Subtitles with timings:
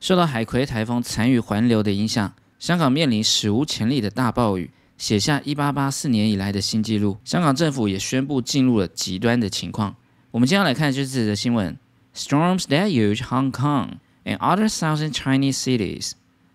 [0.00, 7.18] 受到海葵台风残余环流的影响，香港面临史无前例的大暴雨，写下1884年以来的新纪录。
[7.22, 9.94] 香港政府也宣布进入了极端的情况。
[10.30, 11.76] 我们接下来看就是这则新闻
[12.16, 13.90] ：Storms deluge Hong Kong
[14.24, 16.12] and other southern Chinese cities。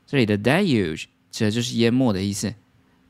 [0.07, 2.55] 这里的 deluge 指的就是淹没的意思，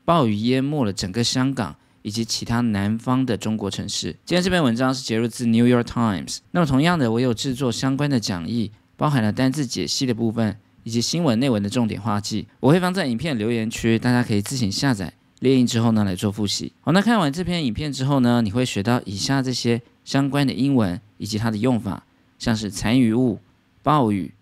[0.04, 4.12] 暴雨淹没了整个香港以及其他南方的中国城市。
[4.26, 6.38] 今天这篇文章是节录自 New York Times。
[6.50, 8.70] 那么同样的，我有制作相关的讲义。
[8.96, 16.72] 包含了单字解析的部分，以及新闻内文的重点画记，我会放在影片留言区，大家可以自行下载列印之后呢来做复习。
[16.80, 22.04] 好，那看完这篇影片之后呢，你会学到以下这些相关的英文以及它的用法，
[22.38, 23.38] 像是残余物、
[23.82, 24.32] 暴雨、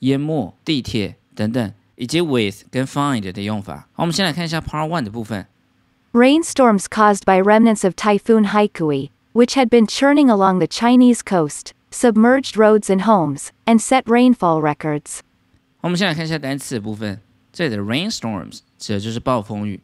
[0.00, 3.88] 淹没、地铁等等，以及 with 跟 find 的用法。
[3.92, 5.46] 好，我们先来看一下 Part One 的部分。
[6.12, 11.72] Rainstorms caused by remnants of Typhoon Haikui, which had been churning along the Chinese coast.
[11.91, 15.19] submerged roads and homes, and set rainfall records.
[15.81, 17.19] 我们先来看一下单词的部分。
[17.51, 19.79] 这里的 rainstorms 指的就是暴风雨。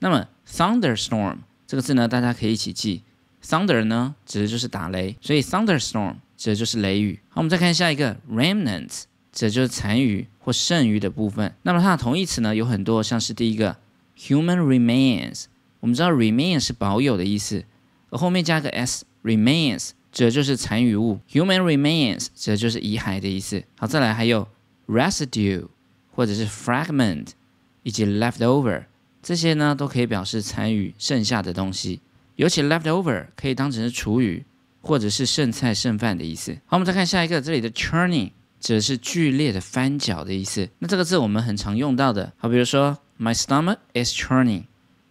[0.00, 1.36] 那么 thunderstorm
[1.66, 3.02] 这个字呢，大家可以一起记。
[3.42, 7.20] thunder 呢，指的就是打雷，所以 thunderstorm 指的就是雷雨。
[7.28, 11.54] 好，我们再看下一个 remnants，指的就是残余或剩余的部分。
[11.62, 13.76] 那么它的同义词呢，有很多，像是第一个
[14.18, 15.44] human remains，
[15.80, 17.64] 我们知道 remain 是保有的意思，
[18.10, 19.90] 而后面加个 s remains。
[20.19, 23.63] 指的就是残余物，human remains 指的就是遗骸的意思。
[23.77, 24.45] 好，再来还有
[24.85, 25.65] residue
[26.11, 27.27] 或者是 fragment
[27.83, 28.83] 以及 leftover
[29.23, 32.01] 这些呢，都可以表示残余、剩下的东西。
[32.35, 34.43] 尤其 leftover 可以当成是厨余
[34.81, 36.51] 或者是剩菜剩饭的意思。
[36.65, 40.67] 好，我们再看下一个，这里的 churning 指的是剧烈的翻搅的意思。
[40.79, 44.63] 那这个字我们很常用到的，好，比如说 my stomach is churning，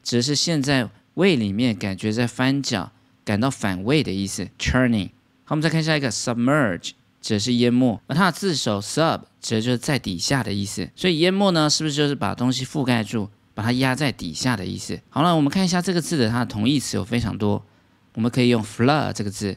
[0.03, 2.93] 指的是现在胃里面感觉在翻搅。
[3.29, 5.11] 感到反胃的意思，churning。
[5.45, 10.89] 好，我们再看下一个，submerge，指的是淹没，而它的字首 sub，指的就是在底下的意思。
[10.97, 14.99] 所以淹没呢，是不是就是把东西覆盖住，把它压在底下的意思？
[15.11, 17.63] 好了，我们看一下这个字的它的同义词有非常多，
[18.15, 19.55] 我们可以用 flood 这个字。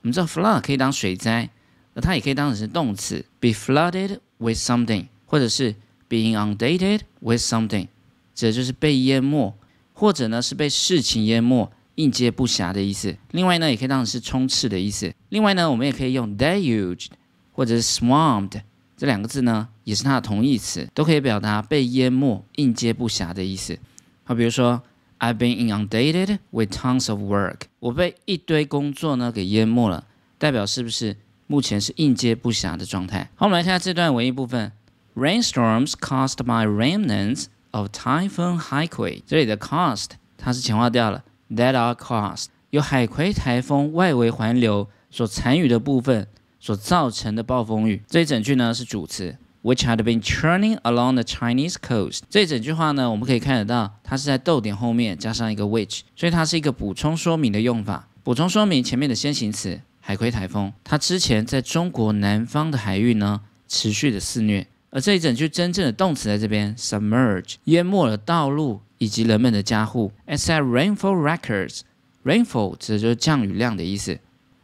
[0.00, 1.48] 我们知道 flood 可以当水灾，
[1.94, 5.76] 而它也可以当成是动词，be flooded with something，或者是
[6.08, 7.86] be inundated with something，
[8.34, 9.54] 指的就是被淹没，
[9.92, 11.70] 或者呢是被事情淹没。
[11.96, 13.16] 应接不暇的意思。
[13.32, 15.12] 另外呢，也可以当成是充斥的意思。
[15.28, 17.06] 另外呢，我们也可以用 deluged
[17.52, 18.60] 或者是 swarmed
[18.96, 23.78] 这两个字呢，也是它的同义词，都可以表达被淹没、应接不暇的意思。
[24.24, 24.82] 好，比如说
[25.18, 30.06] I've been inundated with tons of work，我被一堆工作呢给淹没了，
[30.38, 31.16] 代表是不是
[31.46, 33.28] 目前是应接不暇的状态？
[33.34, 34.72] 好，我们来看下这段文艺部分
[35.16, 39.22] ：Rainstorms caused by remnants of Typhoon Haikui。
[39.26, 41.24] 这里的 caused 它是强化掉了。
[41.54, 46.26] That are caused 由海葵台风外围环流所残余的部分
[46.58, 48.02] 所造成的暴风雨。
[48.08, 52.20] 这一整句呢是主词，which had been churning along the Chinese coast。
[52.30, 58.08] 这一整句话呢，我们可以看得到，它是在逗点后面加上一个 which，所以它是一个补充说明的用法。
[58.22, 64.66] 补充说明前面的先行词海葵台风，它之前在中国南方的海域呢持续的肆虐。
[64.88, 68.80] 而这一整句真正的动词在这边，submerge，淹没了道路。
[69.01, 70.11] 以及人们的家户。
[70.27, 74.19] Set rainfall records，rainfall 指的就是降雨量的意思，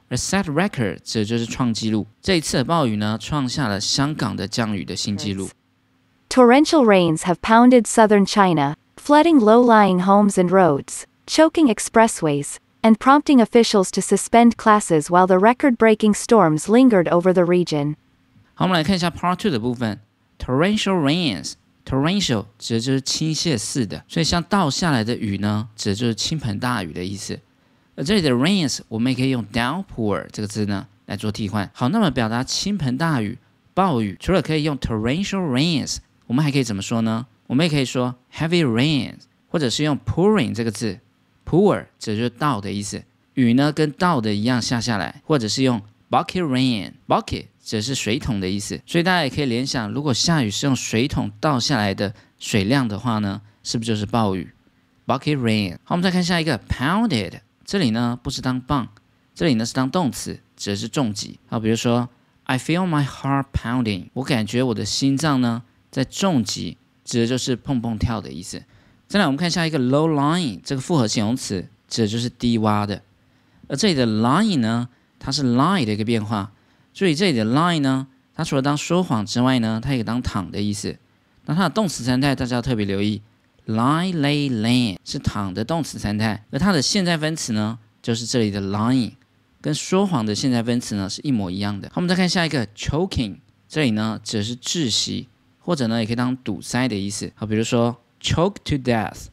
[0.09, 2.07] 而 set record 指的就是创纪录。
[2.21, 5.49] 这一次的暴雨呢，创下了香港的降雨的新纪录。
[6.29, 13.91] Torrential rains have pounded southern China, flooding low-lying homes and roads, choking expressways, and prompting officials
[13.91, 17.95] to suspend classes while the record-breaking storms lingered over the region.
[18.55, 19.99] 好，我们来看一下 Part Two 的部分。
[20.39, 21.53] Torrential rains
[21.88, 27.40] Torrential 指的就是倾泻似的，所以像倒下来的雨呢，指的就是倾盆大雨的意思。
[27.96, 31.70] 而这里的 rains 我们也可以用 downpour 这个字呢来做替换。
[31.72, 33.38] 好，那么表达倾盆大雨、
[33.72, 37.26] 暴雨，除了可以用 torrential rains，我们还可以怎么说呢？
[37.46, 41.00] 我们也可以说 heavy rains，或者是用 pouring 这个字
[41.46, 43.02] ，pour 指的就是倒的意思。
[43.32, 45.80] 雨呢跟倒的一样下下来，或者是用
[46.10, 47.46] bucket rain，bucket。
[47.62, 54.50] 指是水桶的意思，所以大家也可以联想，如果下雨是用水桶倒下来的水量的话呢，是不是就是暴雨
[55.06, 55.72] ？Bucket rain。
[55.84, 57.40] 好，我们再看下一个，pounded。
[57.66, 58.88] 这里呢不是当棒，
[59.34, 61.38] 这里呢是当动词，指的是重击。
[61.46, 62.08] 好，比如说
[62.44, 64.08] ，I feel my heart pounding。
[64.14, 68.64] 我感觉我的心脏呢在重击，指的就是砰砰跳的意思。
[69.08, 70.58] 再来，我们看下一个，low lying。
[70.64, 73.02] 这个复合形容词指的就是低洼的，
[73.68, 74.88] 而这里的 lying 呢，
[75.18, 76.52] 它是 lie 的一个变化。
[76.94, 80.96] 注意这里的 lie 呢，它除了当说谎之外呢，它也当躺的意思。
[81.46, 83.22] 那它的动词三态大家要特别留意
[83.66, 89.12] ，lie lay lay 是躺的动词三态，而它的现在分词呢，就是这里的 lying，
[89.60, 91.88] 跟说谎的现在分词呢是一模一样的。
[91.88, 93.38] 好，我们再看下一个 choking，
[93.68, 95.28] 这里呢指的是窒息，
[95.58, 97.32] 或者呢也可以当堵塞的意思。
[97.34, 99.26] 好，比如说 choke to death，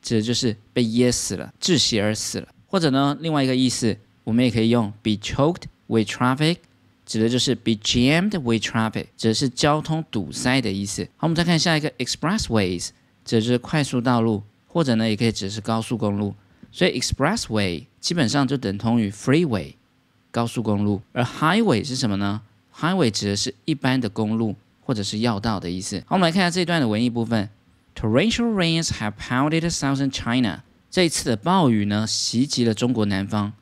[0.00, 2.48] 指的就是被噎死了，窒息而死了。
[2.66, 6.56] 或者呢另外一个意思，我们也可以用 be choked with traffic，
[7.04, 11.04] 指的就是 be jammed with traffic，指的是交通堵塞的意思。
[11.16, 12.90] 好，我们再看下一个 expressways，
[13.24, 16.34] 指的是快速道路，或者呢也可以指的是高速公路。
[16.70, 19.74] 所以 expressway 基本上就等同于 freeway。
[20.30, 22.40] 高速公路，而 highway 是什么呢
[22.74, 25.98] ？highway 指的是一般的公路或者是要道的意思。
[26.06, 27.50] 好，我们来看一下这一段的文艺部分。
[27.94, 30.62] Torrential rains have pounded southern China。
[30.90, 33.52] 这一次的暴雨呢，袭击了中国南方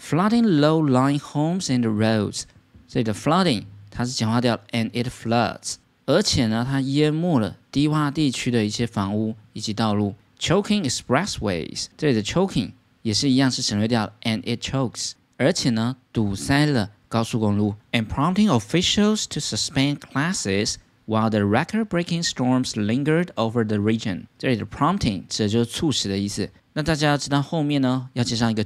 [0.00, 2.42] ，flooding low-lying homes and roads。
[2.86, 10.14] 这里的 flooding 它是简化掉 and it floods，而且呢，它淹没了低洼地区的一些房屋以及道路。
[10.38, 12.72] Choking expressways，这里的 choking
[13.02, 15.12] 也是一样是省略掉 and it chokes。
[15.36, 20.74] 而且呢，堵塞了高速公路，and prompting officials to suspend classes
[21.06, 24.24] while the record-breaking storms lingered over the region。
[24.38, 26.50] 这里的 prompting 指的就是促使的意思。
[26.74, 28.64] 那大家要知道后面呢要接上一个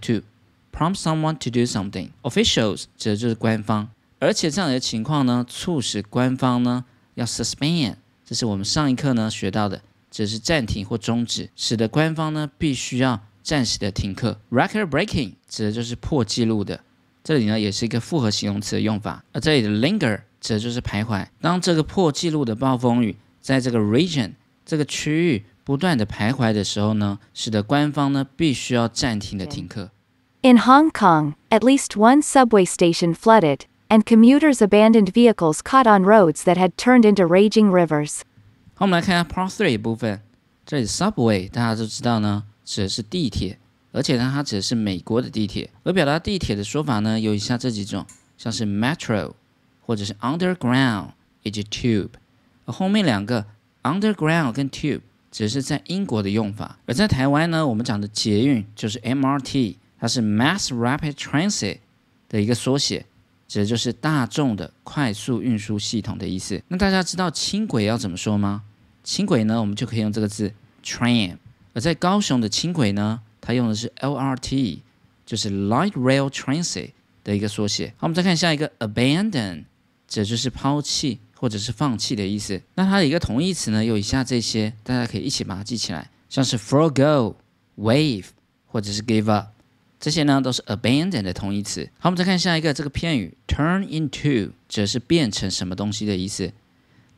[0.75, 2.09] Prompt someone to do something。
[2.23, 3.87] officials 指的就是官方，
[4.19, 6.83] 而且这样的情况呢，促使官方呢
[7.13, 13.21] 要 suspend，这是我们上一课呢学到的，指的是暂停或终止，使得官方呢必须要。
[13.43, 16.79] 暂时的停课，record breaking 指的就是破纪录的，
[17.25, 19.21] 这里呢也是一个复合形容词的用法。
[19.33, 21.27] 而这里的 linger 指的就是徘徊。
[21.41, 24.31] 当这个破纪录的暴风雨在这个 region
[24.65, 29.89] 这个区域不断的徘徊的时候呢，使得官方呢必须要暂停的停课。
[30.42, 36.44] In Hong Kong, at least one subway station flooded, and commuters abandoned vehicles caught on roads
[36.44, 38.20] that had turned into raging rivers.
[38.74, 40.20] 好，我们来看一下 Part Three 部分。
[40.64, 42.44] 这里 subway 大家都知道呢。
[42.64, 43.58] 指的是地铁，
[43.92, 45.70] 而且呢，它指的是美国的地铁。
[45.84, 48.04] 而表达地铁的说法呢，有以下这几种，
[48.36, 49.32] 像是 metro，
[49.80, 51.06] 或者是 underground，
[51.42, 52.10] 以及 tube。
[52.66, 53.46] 而后面两个
[53.82, 55.00] underground 跟 tube
[55.30, 61.77] 只是在英国的用法，而在台湾呢，我们讲的捷运就是 MRT， 它是 mass rapid transit
[62.27, 63.05] 的一个缩写，
[63.47, 66.61] 指的就是大众的快速运输系统的意思。
[66.67, 68.63] 那大家知道轻轨要怎么说吗？
[69.01, 70.53] 轻轨呢，我们就可以用这个字
[70.83, 71.37] tram。
[71.73, 74.79] 而在高雄的轻轨呢，它用的是 LRT，
[75.25, 76.89] 就是 Light Rail Transit
[77.23, 77.93] 的一个缩写。
[77.95, 79.63] 好，我们再看下一个 abandon，
[80.09, 82.61] 指的就是抛弃或者是放弃的意思。
[82.75, 87.35] 那它的一个同义词呢，有以下这些，大家可以一起把它记起来，像是 forego、
[87.77, 88.25] wave
[88.67, 89.47] 或者是 give up，
[90.03, 91.89] 这些呢都是 abandon 的同义词。
[91.97, 96.51] 好，我们再看下一个这个片语 turn into，则是变成什么东西的意思。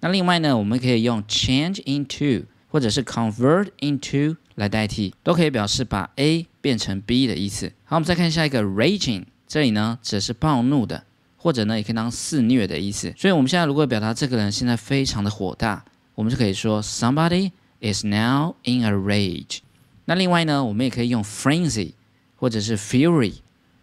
[0.02, 2.46] 那另外呢，我们可以用 change into。
[2.68, 7.72] 或者是 convert into 来代替，都可以表示把 A 变成 B 的意思。
[7.86, 11.06] 好，我们再看下一个 raging，这里呢指的是暴怒的，
[11.38, 13.14] 或者呢也可以当肆虐的意思。
[13.18, 15.86] 所以我们现在如果表达这个人现在非常的火大，
[16.16, 19.60] 我们就可以说 somebody is now in a rage。
[20.04, 21.94] 那另外呢，我们也可以用 frenzy
[22.36, 23.36] 或者是 fury，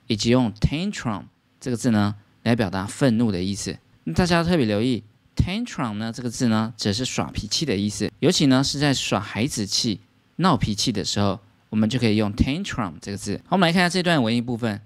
[0.06, 1.24] 以及用 tantrum
[1.60, 3.78] 这个字呢来表达愤怒的意思。
[4.04, 5.02] 那大家要特别留意。
[5.34, 9.98] Tantrum 呢这个字呢，只是耍脾气的意思，尤其呢是在耍孩子气、
[10.36, 11.40] 闹脾气的时候，
[11.70, 13.40] 我们就可以用 tantrum 这个字。
[13.46, 14.82] 好，我们来看一下这段文艺部分。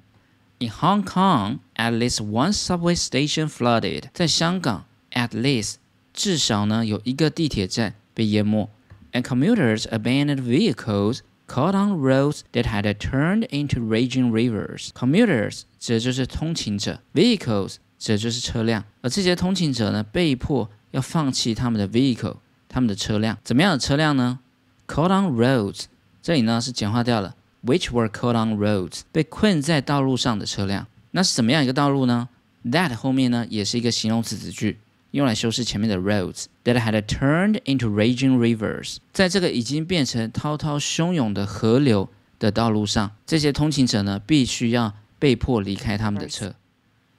[0.61, 4.05] In Hong Kong, at least one subway station flooded。
[4.15, 5.75] 在香港，at least
[6.15, 8.71] 至少呢有一个地铁站被淹没
[9.13, 14.89] ，and commuters abandoned vehicles caught on roads that had turned into raging rivers。
[14.95, 17.77] Commuters 指就是通勤者，vehicles。
[17.99, 22.37] 这就是车辆，而这些通勤者呢，被迫要放弃他们的 vehicle，
[22.69, 23.39] 他们的车辆。
[23.43, 24.39] 怎么样的车辆呢
[24.87, 25.85] ？Caught on roads，
[26.21, 27.35] 这里呢是简化掉了
[27.65, 30.87] ，which were caught on roads，被困在道路上的车辆。
[31.13, 32.29] 那是怎么样一个道路呢
[32.67, 34.79] ？That 后面呢也是一个形容词子句，
[35.16, 46.56] 用来修饰前面的 roads。That had turned into raging rivers，在这个已经变成滔滔汹涌的河流的道路上，这些通勤者呢，必须要被迫离开他们的车。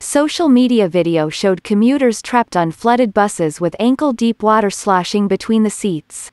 [0.01, 5.71] Social media video showed commuters trapped on flooded buses with ankle-deep water sloshing between the
[5.71, 6.31] seats.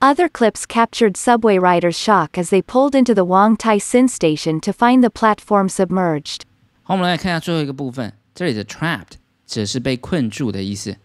[0.00, 4.60] Other clips captured subway riders' shock as they pulled into the Wong Tai Sin station
[4.60, 6.42] to find the platform submerged.
[6.82, 8.14] 好，我们来看一下最后一个部分。
[8.34, 10.97] 这里的 trapped 只是被困住的意思。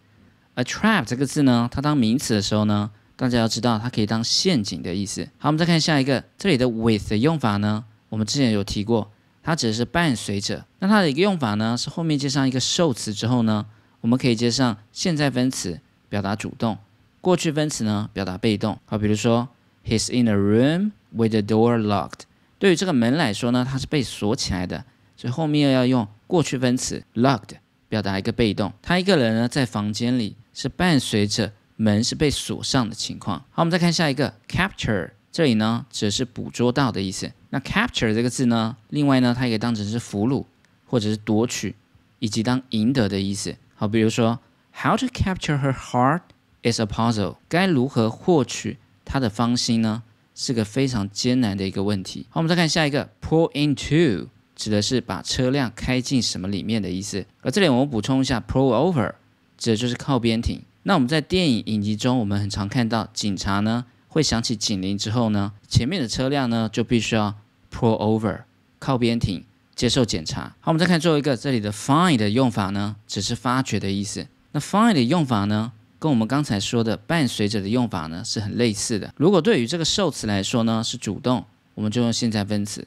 [0.55, 5.29] 而 trap 这个字呢，它当名词的时候呢，大家要知道它可以当陷阱的意思。
[5.39, 9.11] 好，我们再看下一个，这里的 with 的用法呢，我们之前有提过。
[9.41, 13.65] 它只是伴随着，那它的一个用法呢，是后面接上一个受词之后呢，
[14.03, 15.81] 我们可以接上现在分词
[16.11, 16.77] 表达主动，
[17.23, 18.79] 过去分词呢表达被动。
[18.85, 19.49] 好，比如说
[19.87, 22.25] ，He's in a room with the door locked。
[22.59, 24.85] 对于这个门来说呢，它是被锁起来的，
[25.17, 27.57] 所以后面要用过去分词 locked
[27.89, 28.73] 表达一个被动。
[28.83, 33.39] 他一个人呢在房间里，是伴随着门是被锁上的情况。
[33.51, 37.31] 好，我们再看下一个 capture，这里呢指的是捕捉到的意思。
[37.51, 40.45] 那 capture 这个字呢，另外呢它也可以当成是俘虏
[40.87, 41.75] 或者是夺取，
[42.19, 43.57] 以及当赢得的意思。
[43.75, 44.39] 好，比如说
[44.75, 46.21] how to capture her heart
[46.63, 50.03] is a puzzle，该如何获取她的芳心呢？
[50.35, 52.25] 是个非常艰难的一个问题。
[52.31, 54.29] 好，我们再看下一个，pull into
[54.59, 57.25] 指的是把车辆开进什么里面的意思。
[57.41, 59.15] 而这里我们补充一下，pull over
[59.57, 60.61] 指的就是靠边停。
[60.83, 67.35] 那我们在电影影集中，我们很常看到警察呢会响起警铃之后呢，前面的车辆呢就必须要
[67.73, 68.41] pull over
[68.79, 70.55] 靠边停，接受检查。
[70.61, 74.27] 好，我们再看最后一个，这里的 find 的用法呢，只是发掘的意思。
[74.53, 75.73] 那 find 的用法呢？
[76.01, 79.13] 跟我们刚才说的伴随着的用法呢是很类似的。
[79.17, 82.83] 如果对于这个受词来说呢是主动，我们就用现在分词；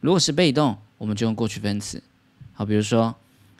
[0.00, 2.02] 如果是被动，我们就用过去分词。
[2.54, 3.14] 好，比如说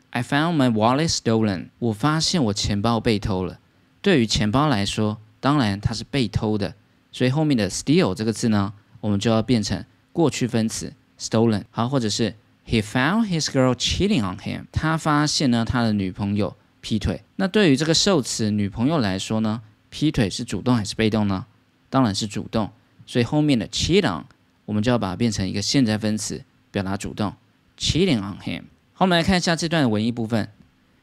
[0.09, 1.67] ，I found my wallet stolen。
[1.77, 3.59] 我发现我钱包被偷了。
[4.01, 6.73] 对于钱包来说，当然它是被偷的，
[7.11, 11.65] 所以后面的 steal 这个字呢，我们就要变成过去分词 stolen。
[11.69, 12.33] 好，或者是
[12.67, 14.65] He found his girl cheating on him。
[14.71, 16.55] 他发现呢他的女朋友。
[16.81, 21.47] 劈腿，那对于这个受词女朋友来说呢，劈腿是主动还是被动呢？
[21.89, 22.69] 当然是主动，
[23.07, 24.23] 所以后面的 cheat on
[24.65, 26.43] 我们就要把它变成一个现在分词，
[26.74, 27.34] 表达主动，
[27.78, 28.62] cheating on him。
[28.92, 30.48] 好，我们来看一下这段的文艺部分。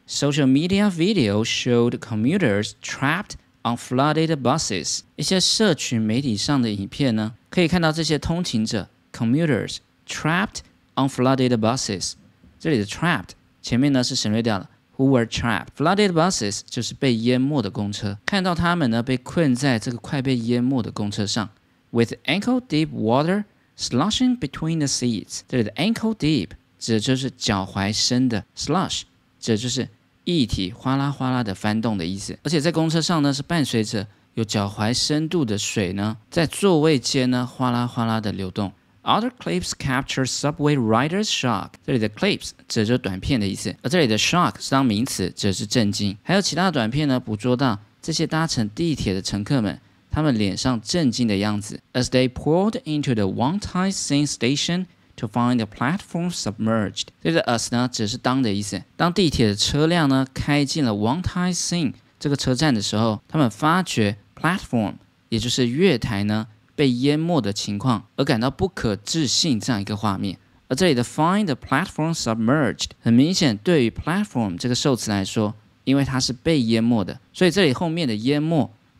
[0.08, 3.32] Social media video showed commuters trapped
[3.62, 5.00] on flooded buses。
[5.16, 10.60] 一些社群媒体上的影片呢，可以看到这些通勤者 commuters trapped
[10.94, 12.12] on flooded buses。
[12.58, 13.30] 这里的 trapped
[13.60, 14.70] 前面呢是省略掉了。
[14.96, 15.68] Who were trapped?
[15.76, 18.18] Flooded buses 就是被淹没的公车。
[18.24, 21.50] 看到他们呢被困在这个快被淹没的公车上，
[21.90, 23.44] with ankle deep water
[23.77, 25.41] Slushing between the seats。
[25.47, 26.49] 这里的 ankle deep
[26.79, 29.01] 指的就是脚踝深的，slush
[29.39, 29.87] 指的就是
[30.25, 32.37] 液体哗啦哗啦的翻动的意思。
[32.43, 38.71] 而且在公车上呢是伴随着有脚踝深度的水呢在座位间呢哗啦哗啦的流动。
[39.05, 41.71] Other clips capture subway riders' shock。
[41.85, 46.17] 这里的 clips 指的就是短片的意思，而这里的 shock 是当名词，指的是震惊。
[46.23, 49.77] 还有其他的短片呢，捕捉到这些搭乘地铁的乘客们，
[50.13, 51.81] 他们脸上震惊的样子。
[51.93, 57.07] As they poured into the Wangtai Sing Station to find the platform submerged。
[57.21, 58.83] 这里的 as 呢，指的是当的意思。
[58.95, 64.93] 当地铁的车辆呢开进了 Wangtai Sing 这个车站的时候，他们发觉 platform
[65.29, 66.47] 也就是月台呢。
[66.75, 75.53] 被淹没的情况而感到不可置信这样一个画面，而这里的 find the platform submerged 很明显，对于 platform 这个受词来说，
[75.83, 78.73] 因为它是被淹没的，所以这里后面的淹没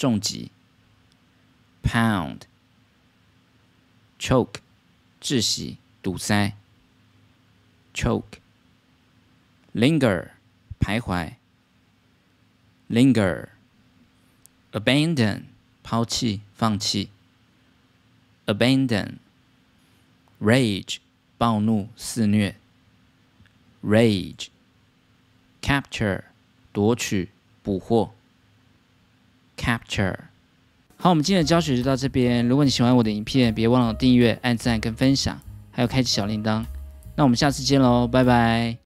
[0.00, 0.50] 重击
[1.82, 2.44] ，pound
[4.18, 4.60] choke
[5.20, 6.56] 窒息堵塞
[7.92, 8.38] ，choke
[9.74, 10.30] linger
[10.80, 11.34] 徘徊
[12.88, 13.50] ，linger
[14.72, 15.42] abandon
[15.82, 17.10] 抛弃、放弃
[18.46, 20.96] ；abandon，rage，
[21.36, 22.56] 暴怒、肆虐
[23.84, 26.24] ；rage，capture，
[26.72, 27.28] 夺取、
[27.62, 28.14] 捕获
[29.60, 30.16] ；capture。
[30.96, 32.48] 好，我们今天的教学就到这边。
[32.48, 35.38] 如果你喜欢我的影片，别忘了订阅、按赞跟分享，
[35.70, 36.64] 还有开启小铃铛。
[37.16, 38.78] 那我们下次见喽，拜拜。